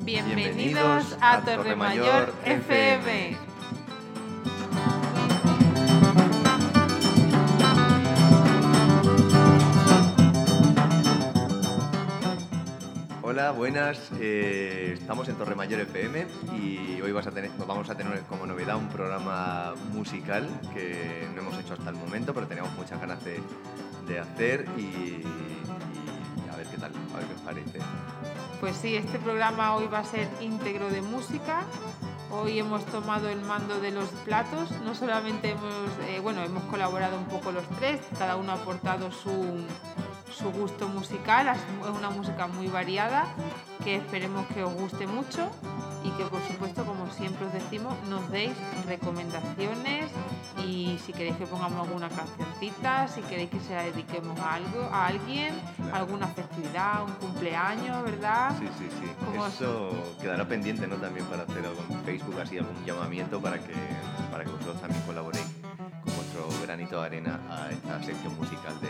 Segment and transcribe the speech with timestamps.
[0.00, 3.37] Bienvenidos a Torre Mayor FM.
[13.38, 14.10] Hola, buenas.
[14.18, 16.26] eh, estamos en Torre Mayor FM
[16.60, 17.24] y hoy vamos
[17.88, 22.48] a tener como novedad un programa musical que no hemos hecho hasta el momento, pero
[22.48, 27.40] teníamos muchas ganas de, hacer y, y a ver qué tal, a ver qué os
[27.42, 27.78] parece.
[28.58, 31.62] Pues sí, este programa hoy va a ser íntegro de música.
[32.32, 34.72] Hoy hemos tomado el mando de los platos.
[34.84, 38.00] No solamente hemos, eh, bueno, hemos colaborado un poco los tres.
[38.18, 39.64] Cada uno ha aportado su,
[40.38, 41.48] su gusto musical.
[41.48, 43.26] Es una música muy variada
[43.82, 45.50] que esperemos que os guste mucho
[46.04, 48.52] y que por supuesto, como siempre os decimos, nos deis
[48.86, 50.10] recomendaciones
[50.64, 54.82] y si queréis que pongamos alguna cancioncita, si queréis que se la dediquemos a algo,
[54.92, 55.96] a alguien, Claro.
[55.96, 58.54] alguna festividad, un cumpleaños, ¿verdad?
[58.58, 59.10] Sí, sí, sí.
[59.48, 59.90] Eso
[60.20, 60.96] quedará pendiente, ¿no?
[60.96, 63.72] También para hacer algo en Facebook, así algún llamamiento para que,
[64.30, 65.46] para que vosotros también colaboréis
[66.04, 68.88] con vuestro granito de arena a esta sección musical de.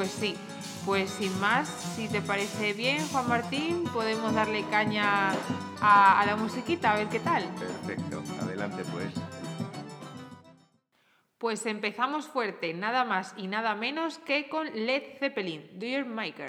[0.00, 0.34] Pues sí,
[0.86, 5.32] pues sin más, si te parece bien, Juan Martín, podemos darle caña
[5.82, 7.44] a, a la musiquita, a ver qué tal.
[7.56, 9.12] Perfecto, adelante pues.
[11.36, 16.48] Pues empezamos fuerte, nada más y nada menos que con Led Zeppelin, Do Your Maker.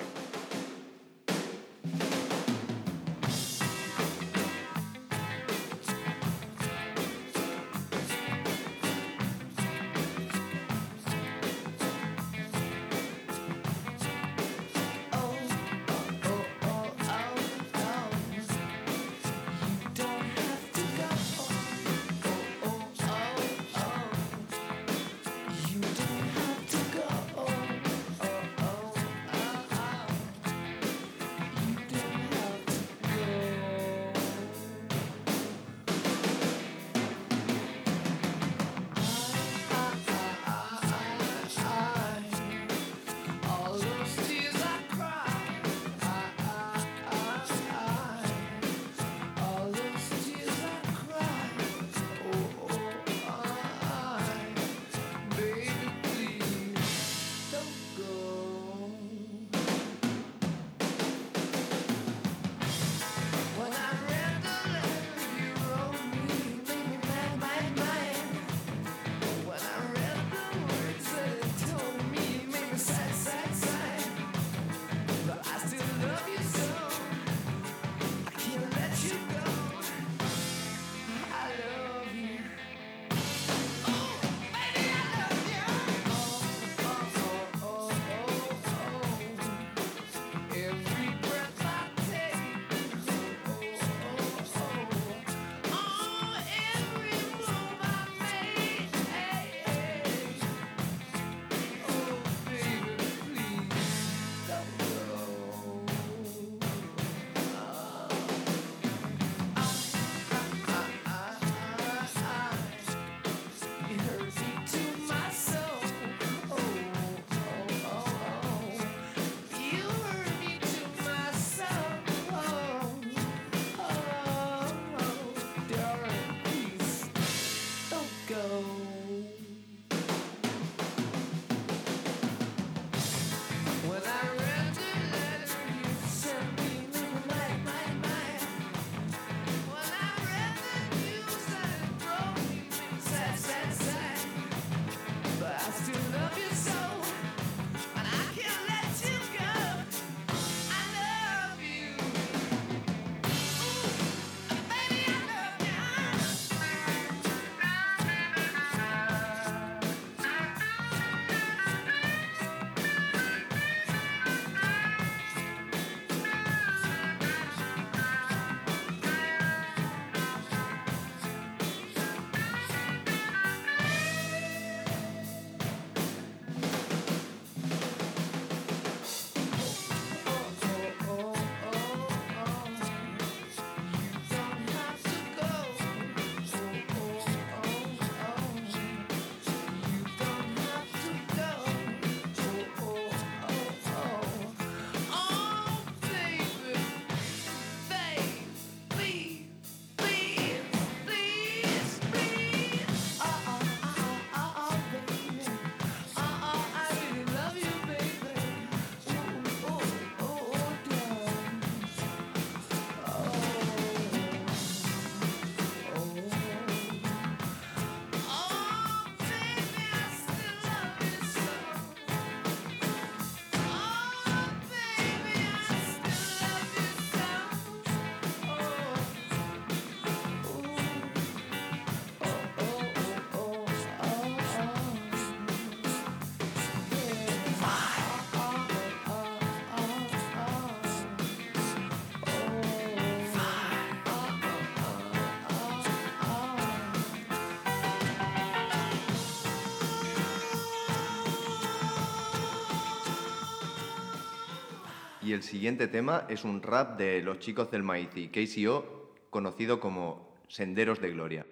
[255.31, 259.80] Y el siguiente tema es un rap de los chicos del maíz y KCO, conocido
[259.80, 261.45] como Senderos de Gloria.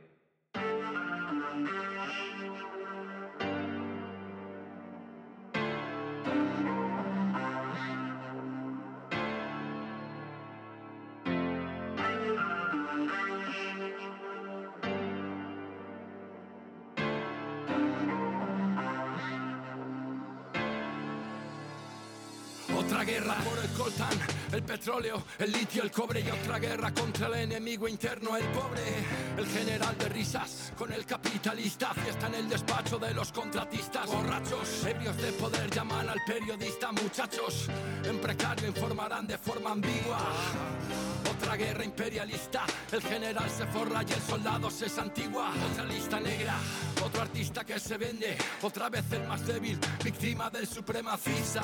[24.80, 28.82] Petróleo, el litio, el cobre y otra guerra contra el enemigo interno, el pobre.
[29.38, 34.08] El general de risas con el capitalista, fiesta en el despacho de los contratistas.
[34.08, 37.68] Borrachos, ebrios de poder llaman al periodista, muchachos.
[38.06, 40.20] En precario informarán de forma ambigua.
[41.30, 45.52] Otra guerra imperialista, el general se forra y el soldado se santigua.
[45.72, 46.56] Otra lista negra,
[47.04, 51.64] otro artista que se vende, otra vez el más débil, víctima del supremacista.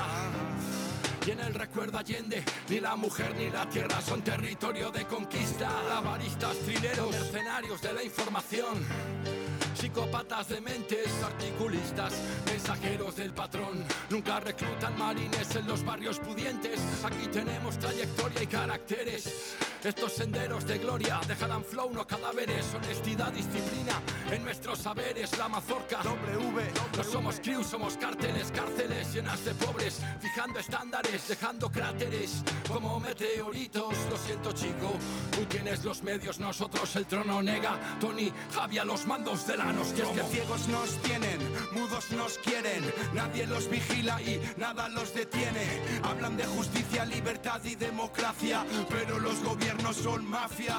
[1.26, 5.72] Y en el recuerdo Allende, ni la mujer ni la tierra son territorio de conquista.
[5.90, 9.45] Lavaristas, trileros, mercenarios de la información.
[9.86, 12.12] Psicópatas de mentes, articulistas,
[12.48, 13.86] mensajeros del patrón.
[14.10, 16.82] Nunca reclutan marines en los barrios pudientes.
[17.04, 19.56] Aquí tenemos trayectoria y caracteres.
[19.84, 24.02] Estos senderos de gloria dejarán flow, no cadáveres, honestidad, disciplina
[24.32, 25.38] en nuestros saberes.
[25.38, 26.64] La mazorca, W,
[26.98, 33.94] no somos crew, somos cárteles, cárceles llenas de pobres, fijando estándares, dejando cráteres como meteoritos.
[34.10, 34.94] Lo siento, chico,
[35.30, 37.80] tú tienes los medios, nosotros el trono nega.
[38.00, 41.40] Tony, Javi los mandos de la nos que ciegos nos tienen,
[41.72, 42.84] mudos nos quieren,
[43.14, 45.82] nadie los vigila y nada los detiene.
[46.04, 50.78] Hablan de justicia, libertad y democracia, pero los gobiernos no son mafia.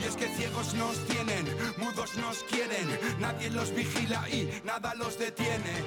[0.00, 1.44] Y es que ciegos nos tienen,
[1.76, 2.88] mudos nos quieren,
[3.18, 5.84] nadie los vigila y nada los detiene.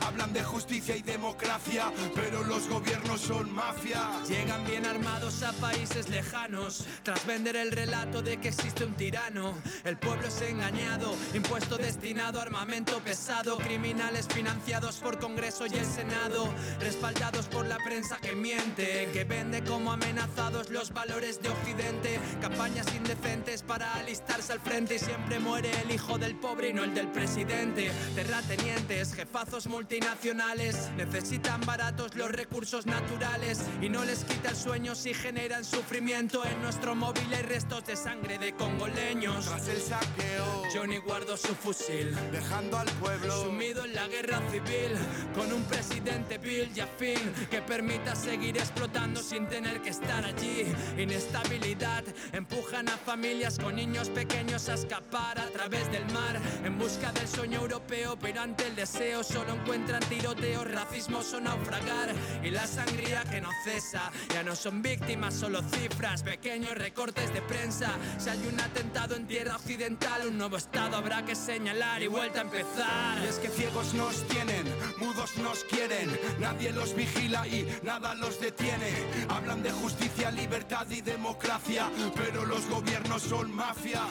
[0.00, 4.00] Hablan de justicia y democracia, pero los gobiernos son mafia.
[4.26, 9.54] Llegan bien armados a países lejanos, tras vender el relato de que existe un tirano.
[9.84, 11.14] El pueblo es engañado,
[11.48, 16.46] impuesto destinado a armamento pesado, criminales financiados por Congreso y el Senado,
[16.78, 22.86] respaldados por la prensa que miente, que vende como amenazados los valores de Occidente, campañas
[22.94, 26.92] indecentes para alistarse al frente y siempre muere el hijo del pobre y no el
[26.92, 27.90] del presidente.
[28.14, 34.94] Terratenientes, jefazos multi nacionales necesitan baratos los recursos naturales y no les quita el sueño
[34.94, 39.46] si generan sufrimiento en nuestro móvil hay restos de sangre de congoleños.
[39.46, 40.98] Tras el saqueo, Johnny
[41.38, 44.96] guardó su fusil, dejando al pueblo sumido en la guerra civil,
[45.34, 47.18] con un presidente Bill y afín
[47.50, 50.64] que permita seguir explotando sin tener que estar allí.
[50.96, 57.12] Inestabilidad empujan a familias con niños pequeños a escapar a través del mar en busca
[57.12, 62.50] del sueño europeo, pero ante el deseo solo encuentran entran tiroteos, racismo o naufragar y
[62.50, 64.10] la sangría que no cesa.
[64.34, 67.92] Ya no son víctimas, solo cifras, pequeños recortes de prensa.
[68.18, 72.40] Si hay un atentado en tierra occidental, un nuevo estado habrá que señalar y vuelta
[72.40, 73.18] a empezar.
[73.24, 74.64] Y es que ciegos nos tienen,
[74.98, 76.08] mudos nos quieren,
[76.38, 78.92] nadie los vigila y nada los detiene.
[79.28, 84.02] Hablan de justicia, libertad y democracia, pero los gobiernos son mafia.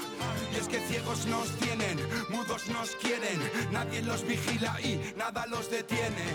[0.53, 1.97] Y es que ciegos nos tienen,
[2.29, 3.39] mudos nos quieren,
[3.71, 6.25] nadie los vigila y nada los detiene.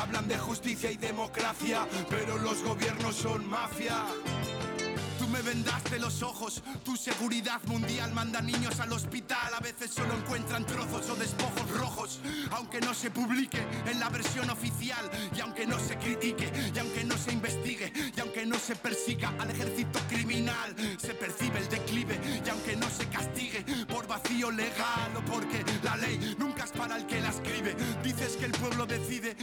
[0.00, 4.04] Hablan de justicia y democracia, pero los gobiernos son mafia
[5.30, 6.62] me vendaste los ojos.
[6.84, 9.54] Tu seguridad mundial manda niños al hospital.
[9.54, 12.20] A veces solo encuentran trozos o despojos rojos.
[12.52, 15.10] Aunque no se publique en la versión oficial.
[15.34, 16.50] Y aunque no se critique.
[16.74, 17.92] Y aunque no se investigue.
[18.16, 20.74] Y aunque no se persiga al ejército criminal.
[21.00, 22.20] Se percibe el declive.
[22.44, 25.16] Y aunque no se castigue por vacío legal.
[25.16, 27.76] O porque la ley nunca es para el que la escribe.
[28.02, 29.36] Dices que el pueblo decide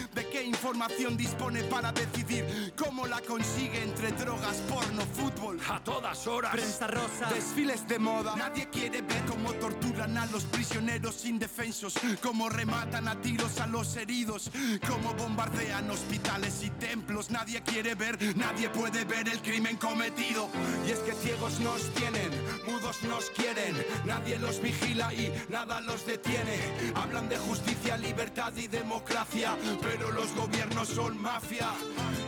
[0.68, 6.52] información dispone para decidir cómo la consigue entre drogas, porno, fútbol a todas horas.
[6.52, 8.36] Prensa rosa, desfiles de moda.
[8.36, 13.96] Nadie quiere ver cómo torturan a los prisioneros indefensos, cómo rematan a tiros a los
[13.96, 14.52] heridos,
[14.86, 17.32] cómo bombardean hospitales y templos.
[17.32, 20.50] Nadie quiere ver, nadie puede ver el crimen cometido.
[20.86, 22.30] Y es que ciegos nos tienen,
[22.68, 23.74] mudos nos quieren,
[24.06, 26.60] nadie los vigila y nada los detiene.
[26.94, 31.70] Hablan de justicia, libertad y democracia, pero los gobiernos son mafia.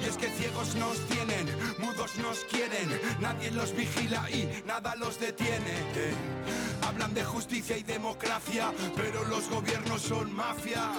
[0.01, 1.47] Y es que ciegos nos tienen,
[1.79, 5.75] mudos nos quieren, nadie los vigila y nada los detiene.
[6.81, 10.91] Hablan de justicia y democracia, pero los gobiernos son mafia.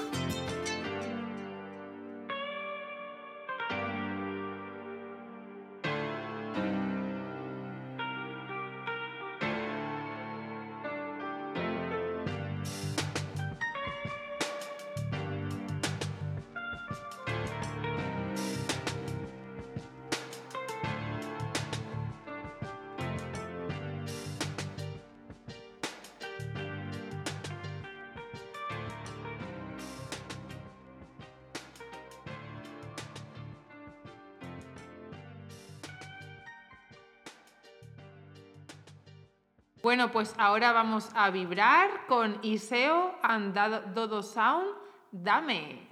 [39.82, 43.54] Bueno, pues ahora vamos a vibrar con Iseo and
[43.94, 44.68] Dodo Sound.
[45.10, 45.89] Dame.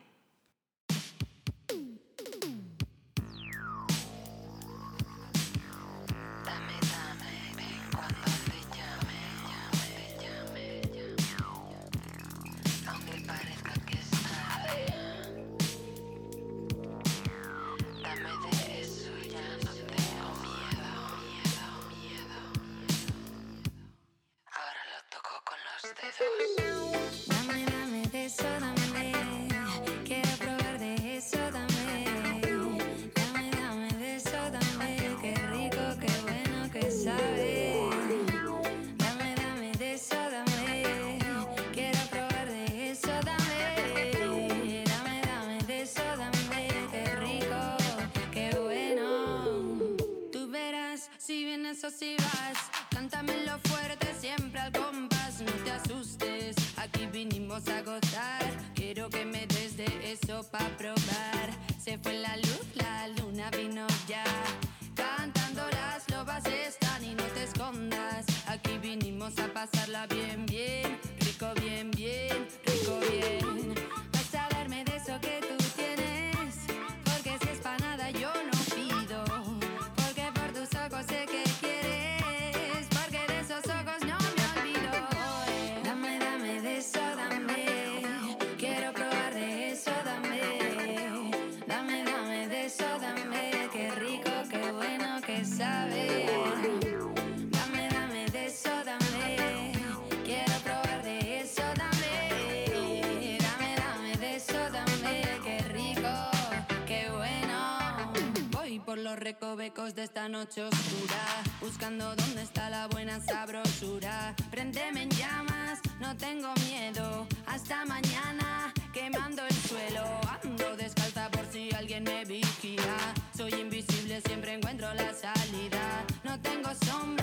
[109.68, 114.34] de esta noche oscura, buscando dónde está la buena sabrosura.
[114.50, 120.04] Prendeme en llamas, no tengo miedo, hasta mañana quemando el suelo.
[120.42, 122.96] Ando descalza por si alguien me vigila,
[123.37, 126.02] soy invisible, siempre encuentro la salida.
[126.25, 127.17] No tengo sombra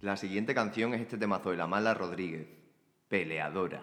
[0.00, 2.46] La siguiente canción es este temazo de la mala Rodríguez,
[3.08, 3.82] Peleadora.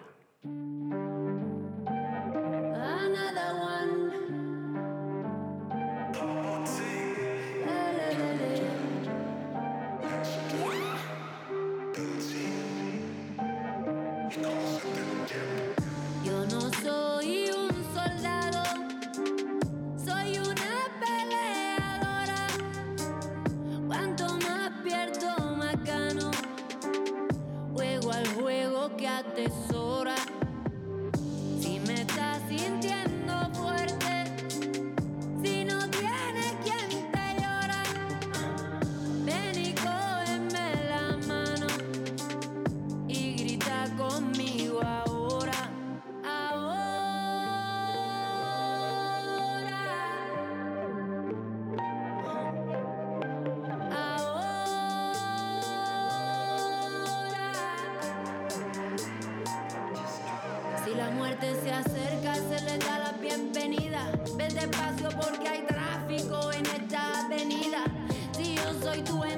[61.40, 64.10] se acerca, se le da la bienvenida.
[64.36, 67.84] Ve despacio porque hay tráfico en esta avenida.
[68.32, 69.37] Si yo soy tu enemigo,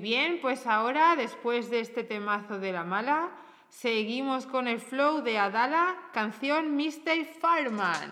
[0.00, 3.30] bien, pues ahora, después de este temazo de la mala,
[3.68, 7.24] seguimos con el flow de Adala, canción Mr.
[7.40, 8.09] Fireman.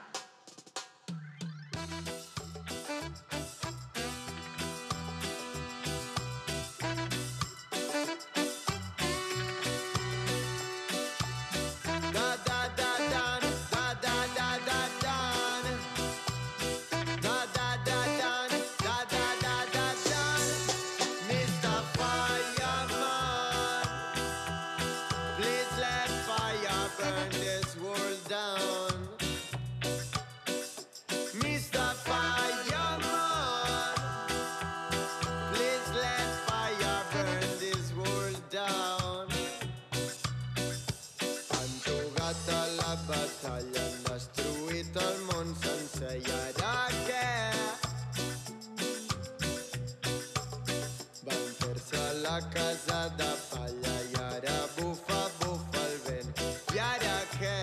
[52.23, 56.41] la casa de palla i ara bufa, bufa el vent.
[56.75, 57.57] I ara què?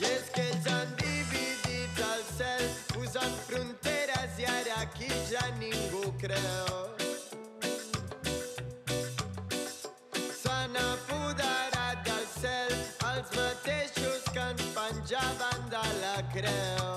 [0.00, 2.64] I és que ells han dividit el cel
[2.94, 6.78] posant fronteres i ara aquí ja ningú creu.
[10.42, 12.78] S'han apoderat del cel
[13.12, 16.89] els mateixos que ens penjaven de la creu.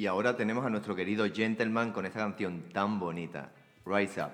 [0.00, 3.52] Y ahora tenemos a nuestro querido Gentleman con esta canción tan bonita,
[3.84, 4.30] Rise Up.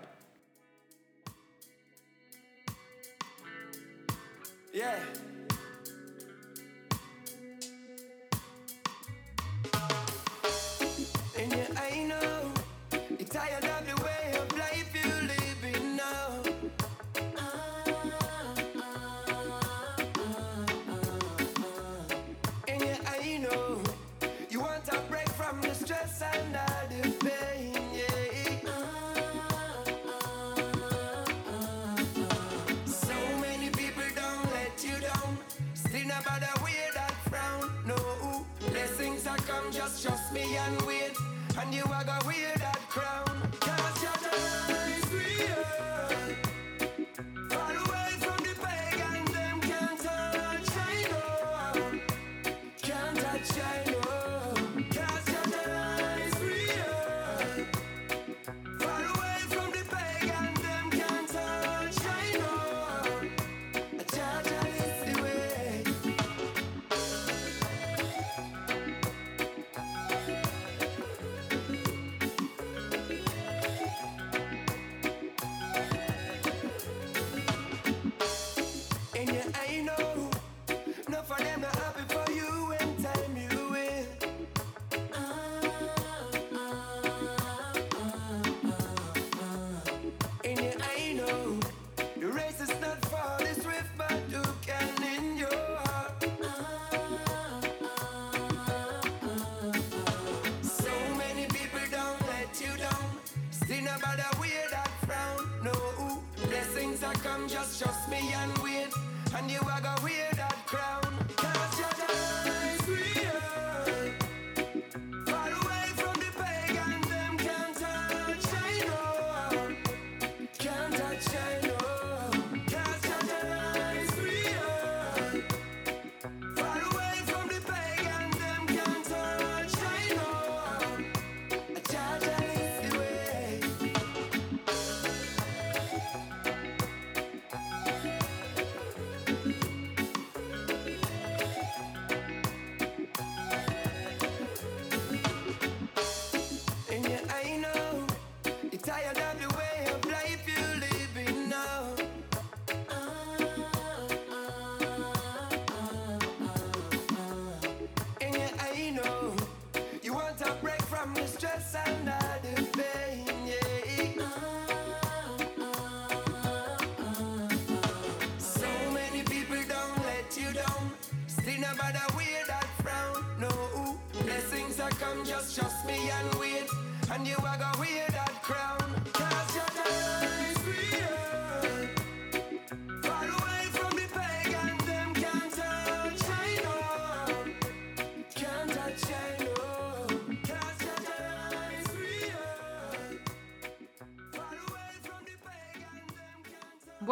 [42.07, 43.36] got wear that crown.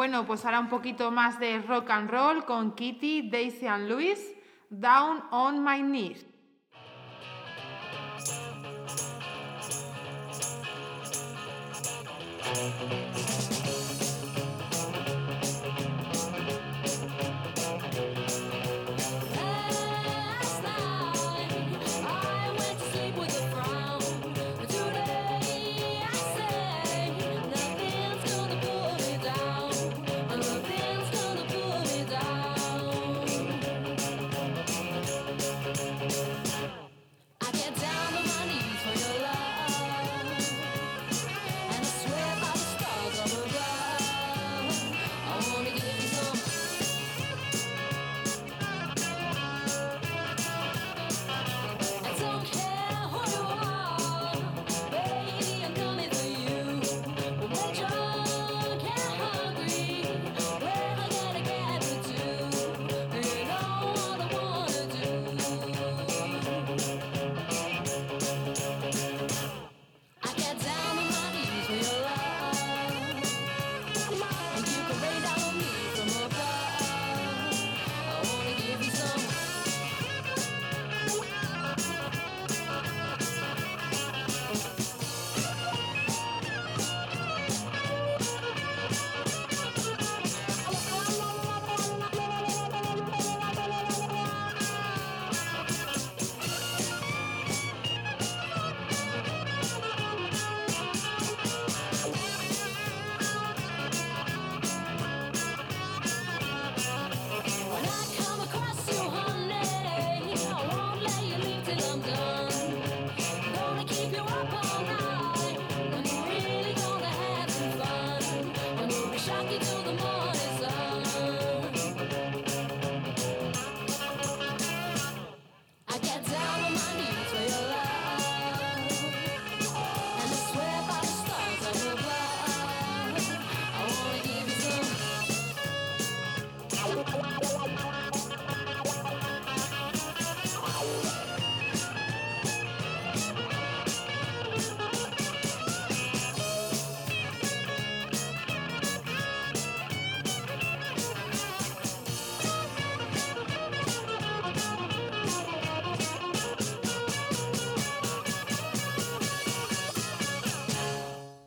[0.05, 4.19] Bueno, pues ahora un poquito más de rock and roll con Kitty, Daisy and Luis,
[4.69, 6.23] Down on My Knees.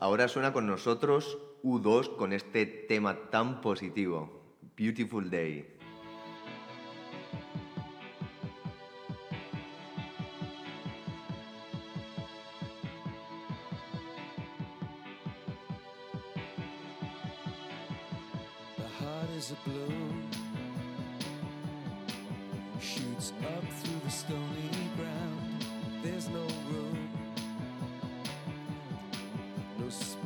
[0.08, 5.68] Ahora suena con nosotros U2 con este tema tan positivo, Beautiful Day.
[22.80, 25.66] Shoots up through the stony ground.
[26.02, 27.17] There's no room.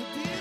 [0.00, 0.39] disappear.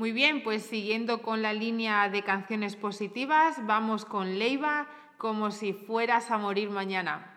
[0.00, 5.74] Muy bien, pues siguiendo con la línea de canciones positivas, vamos con Leiva, como si
[5.74, 7.29] fueras a morir mañana.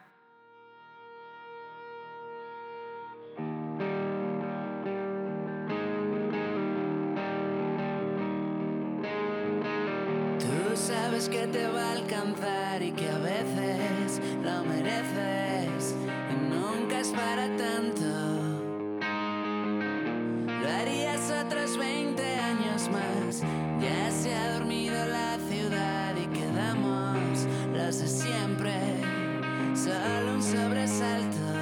[30.88, 31.52] sobresalta.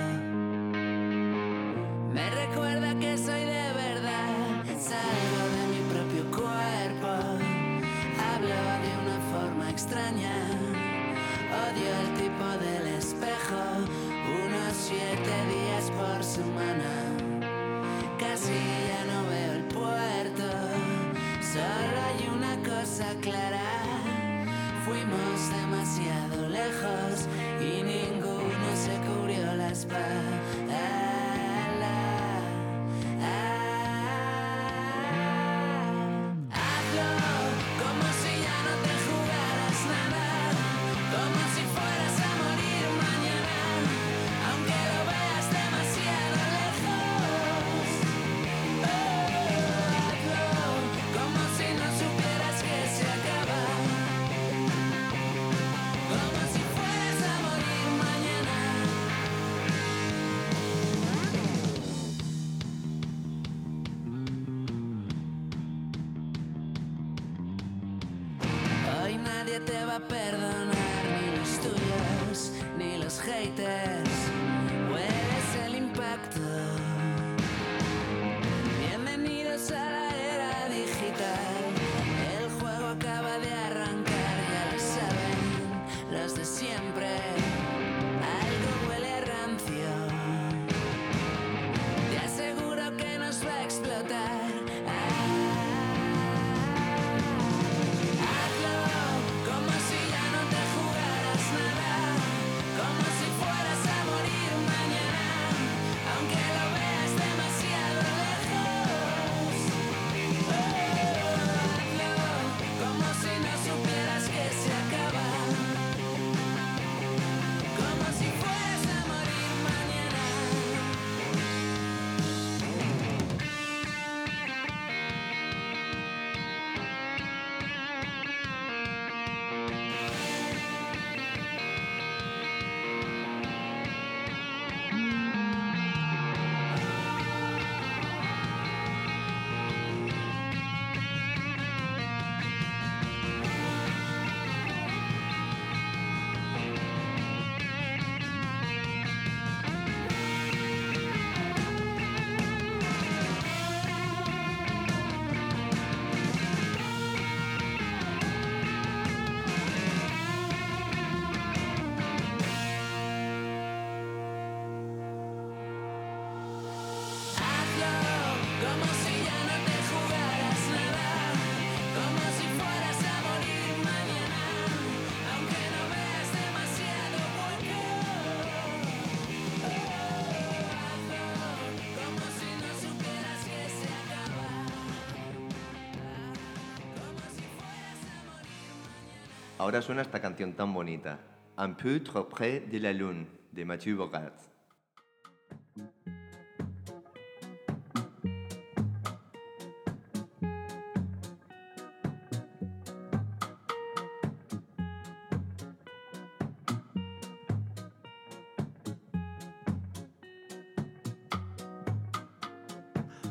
[189.72, 191.18] Ahora suena esta canción tan bonita.
[191.56, 194.34] Un peu trop près de la lune, de Mathieu Bogart.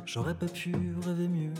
[0.06, 0.72] J'aurais pas pu
[1.04, 1.52] rêver mieux.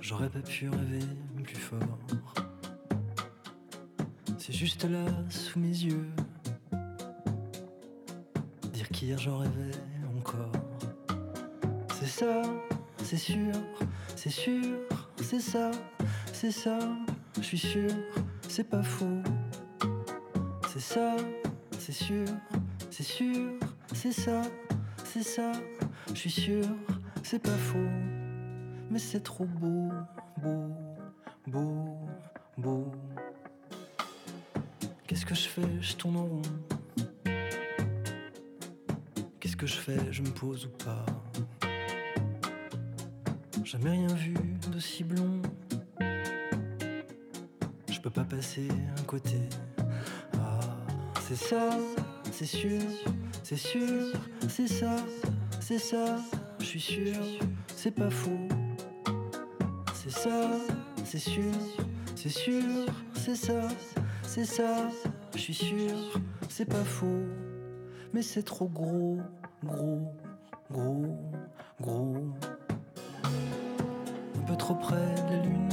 [0.00, 1.06] J'aurais pas pu rêver
[4.38, 6.10] C'est juste là, sous mes yeux.
[8.72, 9.70] Dire qu'hier j'en rêvais
[10.16, 10.52] encore.
[11.94, 12.42] C'est ça,
[13.04, 13.52] c'est sûr,
[14.16, 14.78] c'est sûr,
[15.20, 15.70] c'est ça,
[16.32, 16.78] c'est ça,
[17.36, 17.90] je suis sûr,
[18.48, 19.22] c'est pas faux.
[20.68, 21.16] C'est ça,
[21.78, 22.26] c'est sûr,
[22.90, 23.50] c'est sûr,
[23.94, 24.42] c'est ça,
[25.04, 25.52] c'est ça,
[26.08, 26.64] je suis sûr,
[27.22, 27.90] c'est pas faux.
[28.90, 29.90] Mais c'est trop beau,
[30.42, 30.70] beau,
[31.52, 31.98] beau,
[32.56, 32.90] beau.
[35.06, 35.68] Qu'est-ce que je fais?
[35.82, 36.42] Je tourne en rond.
[39.38, 39.98] Qu'est-ce que je fais?
[40.10, 41.04] Je me pose ou pas?
[43.64, 44.34] Jamais rien vu
[44.70, 45.42] d'aussi blond.
[47.90, 49.40] Je peux pas passer un côté.
[50.38, 50.58] Ah,
[51.20, 51.70] c'est ça,
[52.30, 52.80] c'est sûr,
[53.42, 54.12] c'est sûr,
[54.48, 54.96] c'est ça,
[55.60, 56.16] c'est ça,
[56.58, 57.16] je suis sûr,
[57.76, 58.48] c'est pas faux.
[59.94, 60.50] C'est ça,
[61.12, 61.52] c'est sûr,
[62.14, 63.68] c'est sûr, c'est ça,
[64.22, 64.88] c'est ça,
[65.34, 65.92] je suis sûr,
[66.48, 67.26] c'est pas faux.
[68.14, 69.18] Mais c'est trop gros,
[69.62, 70.10] gros,
[70.70, 71.18] gros,
[71.82, 72.16] gros.
[74.38, 75.68] Un peu trop près de la lune.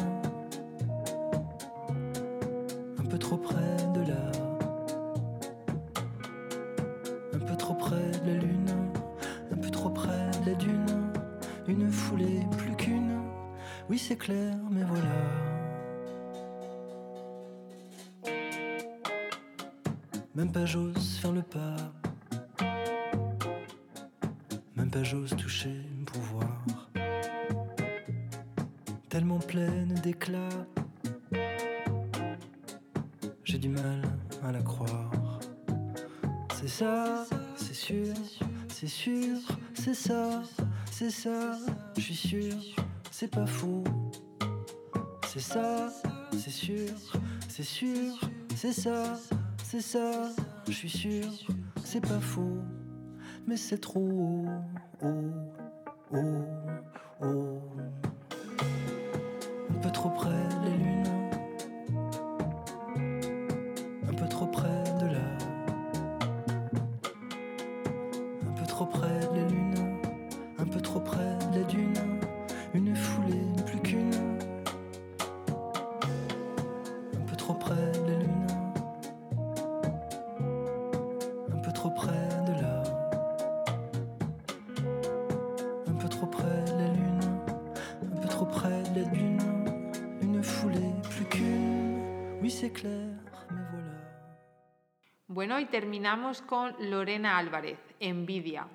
[2.97, 4.31] Un peu trop près de là.
[7.33, 8.69] Un peu trop près de la lune.
[9.53, 10.85] Un peu trop près de la dune.
[11.69, 13.21] Une foulée plus qu'une.
[13.89, 14.55] Oui, c'est clair,
[20.39, 21.75] Même pas j'ose faire le pas.
[24.77, 26.89] Même pas j'ose toucher pour voir.
[29.09, 30.47] Tellement pleine d'éclat.
[33.43, 34.01] J'ai du mal
[34.41, 35.41] à la croire.
[36.55, 37.25] C'est ça,
[37.57, 38.13] c'est sûr,
[38.69, 39.35] c'est sûr,
[39.73, 40.41] c'est ça,
[40.89, 41.51] c'est ça,
[41.97, 42.55] je suis sûr,
[43.11, 43.83] c'est pas faux.
[45.27, 45.89] C'est ça,
[46.31, 46.87] c'est sûr,
[47.49, 48.17] c'est sûr,
[48.55, 49.19] c'est ça,
[49.71, 50.31] c'est ça,
[50.65, 51.25] je suis sûr,
[51.83, 52.57] c'est pas faux.
[53.45, 54.45] Mais c'est trop haut,
[55.03, 56.43] haut, haut,
[57.21, 57.61] haut.
[59.69, 61.18] Un peu trop près de la
[95.69, 98.67] terminamos con Lorena Álvarez, Envidia.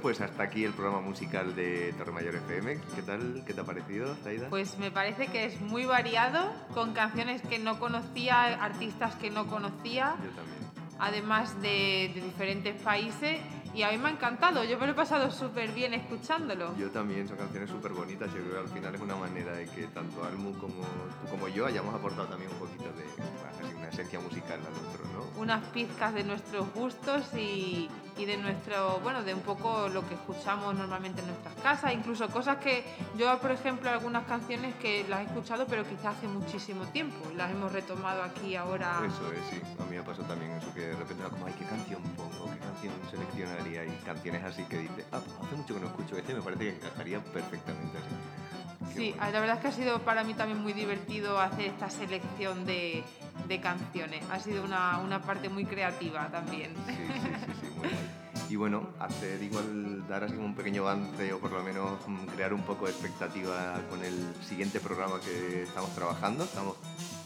[0.00, 2.80] Bueno, pues hasta aquí el programa musical de Torre Mayor FM.
[2.96, 3.42] ¿Qué tal?
[3.46, 4.48] ¿Qué te ha parecido, Zaida?
[4.48, 9.46] Pues me parece que es muy variado, con canciones que no conocía, artistas que no
[9.46, 10.96] conocía, Yo también.
[10.98, 13.40] además de, de diferentes países.
[13.72, 16.76] Y a mí me ha encantado, yo me lo he pasado súper bien escuchándolo.
[16.76, 18.28] Yo también, son canciones súper bonitas.
[18.32, 20.82] Yo creo que al final es una manera de que tanto Almu como
[21.22, 25.40] tú como yo hayamos aportado también un poquito de una esencia musical al otro, ¿no?
[25.40, 27.88] Unas pizcas de nuestros gustos y,
[28.20, 32.28] y de nuestro, bueno, de un poco lo que escuchamos normalmente en nuestras casas, incluso
[32.28, 32.84] cosas que
[33.16, 37.50] yo, por ejemplo, algunas canciones que las he escuchado, pero quizás hace muchísimo tiempo, las
[37.50, 39.00] hemos retomado aquí ahora.
[39.06, 39.62] Eso es, sí.
[39.80, 42.50] A mí me pasó también eso, que de repente era como, ay, ¿qué canción pongo?
[42.52, 43.84] ¿Qué canción seleccionaría?
[43.86, 46.64] Y canciones así que dices, ah, pues hace mucho que no escucho este, me parece
[46.64, 48.92] que encajaría perfectamente así.
[48.92, 49.32] Qué Sí, bueno.
[49.32, 53.04] la verdad es que ha sido para mí también muy divertido hacer esta selección de,
[53.50, 54.22] de canciones.
[54.30, 56.72] Ha sido una, una parte muy creativa también.
[56.86, 58.20] Sí, sí, sí, sí, muy guay.
[58.48, 62.54] Y bueno, hacer igual, dar así un pequeño avance o por lo menos mm, crear
[62.54, 66.44] un poco de expectativa con el siguiente programa que estamos trabajando.
[66.44, 66.76] Estamos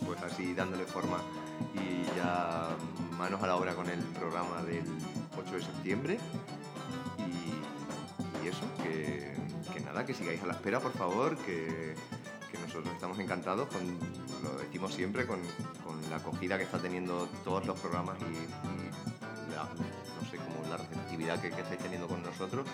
[0.04, 1.18] pues así dándole forma
[1.74, 2.68] y ya
[3.18, 4.84] manos a la obra con el programa del
[5.38, 6.18] 8 de septiembre.
[7.18, 9.34] Y, y eso, que,
[9.74, 11.94] que nada, que sigáis a la espera, por favor, que,
[12.50, 13.98] que nosotros estamos encantados, con,
[14.45, 15.40] lo decimos siempre, con,
[16.11, 18.24] la acogida que está teniendo todos los programas y,
[19.55, 22.66] la, no sé, como la receptividad que, que estáis teniendo con nosotros.